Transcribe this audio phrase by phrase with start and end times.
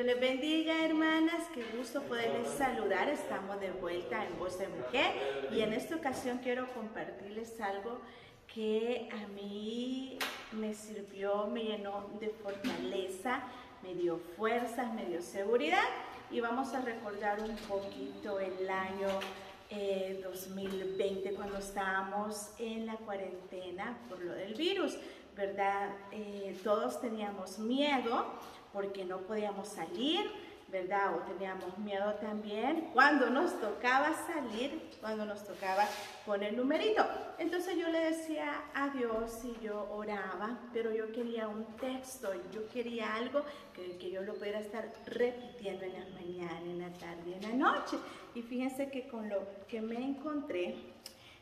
[0.00, 1.44] Dios les bendiga, hermanas.
[1.52, 3.10] Qué gusto poderles saludar.
[3.10, 5.12] Estamos de vuelta en Voz de Mujer
[5.52, 8.00] y en esta ocasión quiero compartirles algo
[8.46, 10.18] que a mí
[10.52, 13.42] me sirvió, me llenó de fortaleza,
[13.82, 15.84] me dio fuerzas, me dio seguridad
[16.30, 19.08] y vamos a recordar un poquito el año
[20.22, 24.96] 2020 eh, cuando estábamos en la cuarentena por lo del virus,
[25.36, 25.90] ¿verdad?
[26.10, 28.40] Eh, todos teníamos miedo
[28.72, 30.30] porque no podíamos salir,
[30.70, 31.16] ¿verdad?
[31.16, 35.84] O teníamos miedo también cuando nos tocaba salir, cuando nos tocaba
[36.24, 37.04] poner numerito.
[37.38, 42.68] Entonces yo le decía a Dios y yo oraba, pero yo quería un texto, yo
[42.68, 43.42] quería algo
[43.74, 47.72] que, que yo lo pudiera estar repitiendo en la mañana, en la tarde, en la
[47.72, 47.96] noche.
[48.34, 50.76] Y fíjense que con lo que me encontré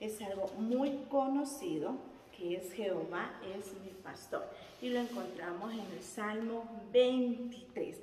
[0.00, 1.96] es algo muy conocido,
[2.36, 4.44] que es Jehová es mi pastor.
[4.80, 7.98] Y lo encontramos en el Salmo 23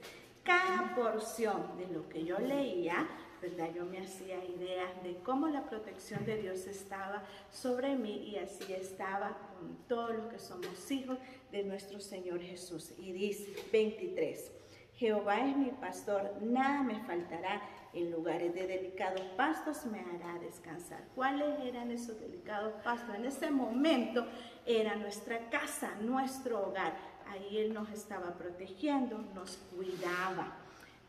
[0.49, 3.07] cada porción de lo que yo leía,
[3.39, 3.69] ¿verdad?
[3.75, 8.73] Yo me hacía ideas de cómo la protección de Dios estaba sobre mí y así
[8.73, 11.19] estaba con todos los que somos hijos
[11.51, 12.93] de nuestro Señor Jesús.
[12.97, 14.51] Y dice 23,
[14.95, 17.61] Jehová es mi pastor, nada me faltará,
[17.93, 21.03] en lugares de delicados pastos me hará descansar.
[21.15, 23.15] ¿Cuáles eran esos delicados pastos?
[23.15, 24.27] En ese momento
[24.65, 26.93] era nuestra casa, nuestro hogar
[27.29, 30.57] ahí Él nos estaba protegiendo, nos cuidaba,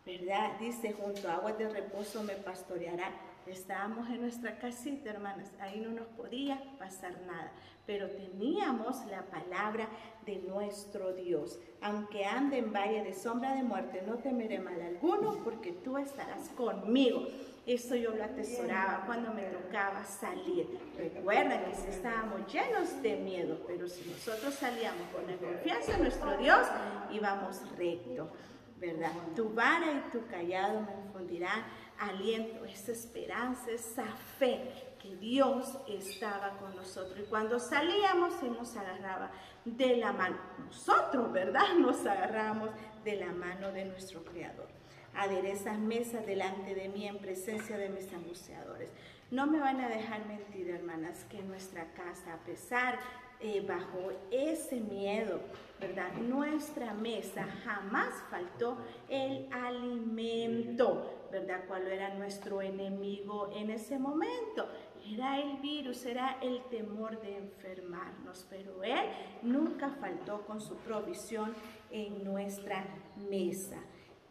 [0.05, 0.59] ¿verdad?
[0.59, 3.11] Dice, junto a aguas de reposo me pastoreará.
[3.47, 7.51] Estábamos en nuestra casita, hermanas, ahí no nos podía pasar nada,
[7.87, 9.89] pero teníamos la palabra
[10.25, 11.59] de nuestro Dios.
[11.81, 16.49] Aunque ande en valle de sombra de muerte, no temeré mal alguno, porque tú estarás
[16.51, 17.27] conmigo.
[17.67, 20.67] Eso yo lo atesoraba cuando me tocaba salir.
[20.97, 26.03] Recuerda que si estábamos llenos de miedo, pero si nosotros salíamos con la confianza en
[26.03, 26.67] nuestro Dios,
[27.13, 28.31] íbamos recto,
[28.79, 29.13] ¿verdad?
[29.37, 31.65] Tu vara y tu callado me infundirán
[32.01, 34.07] aliento, esa esperanza, esa
[34.39, 37.19] fe que Dios estaba con nosotros.
[37.21, 39.31] Y cuando salíamos, Él nos agarraba
[39.65, 40.39] de la mano.
[40.59, 41.75] Nosotros, ¿verdad?
[41.79, 42.71] Nos agarramos
[43.05, 44.69] de la mano de nuestro Creador
[45.15, 48.91] aderezas mesas delante de mí en presencia de mis angustiadores.
[49.31, 52.99] No me van a dejar mentir, hermanas, que nuestra casa, a pesar
[53.43, 55.41] eh, bajo ese miedo,
[55.81, 56.13] ¿verdad?
[56.15, 58.77] Nuestra mesa jamás faltó
[59.09, 61.65] el alimento, ¿verdad?
[61.67, 64.69] ¿Cuál era nuestro enemigo en ese momento?
[65.11, 69.09] Era el virus, era el temor de enfermarnos, pero Él
[69.43, 71.55] nunca faltó con su provisión
[71.91, 72.85] en nuestra
[73.31, 73.79] mesa.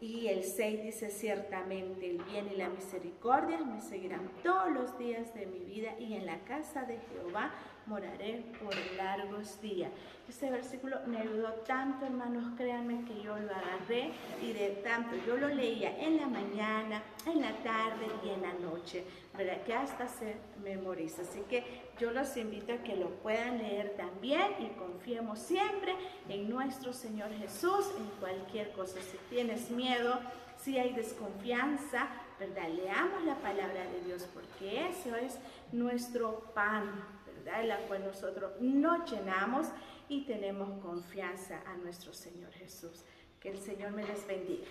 [0.00, 5.34] Y el 6 dice, ciertamente el bien y la misericordia me seguirán todos los días
[5.34, 7.52] de mi vida y en la casa de Jehová
[7.90, 9.90] moraré por largos días.
[10.28, 15.36] Este versículo me ayudó tanto, hermanos, créanme que yo lo agarré y de tanto yo
[15.36, 19.04] lo leía en la mañana, en la tarde y en la noche,
[19.36, 19.60] ¿verdad?
[19.64, 21.22] Que hasta se memoriza.
[21.22, 21.64] Así que
[21.98, 25.96] yo los invito a que lo puedan leer también y confiemos siempre
[26.28, 29.00] en nuestro Señor Jesús en cualquier cosa.
[29.02, 30.20] Si tienes miedo,
[30.58, 32.06] si hay desconfianza,
[32.38, 32.68] ¿verdad?
[32.68, 35.38] Leamos la palabra de Dios porque eso es
[35.72, 37.04] nuestro pan,
[37.44, 37.62] ¿verdad?
[37.62, 39.68] En la cual nosotros nos llenamos
[40.08, 43.04] y tenemos confianza a nuestro Señor Jesús.
[43.40, 44.66] Que el Señor me les bendiga.